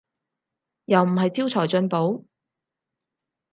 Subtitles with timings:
[0.85, 2.23] 又唔係招財進寶